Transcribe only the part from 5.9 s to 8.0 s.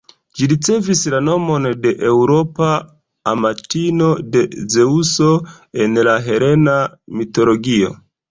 la helena mitologio.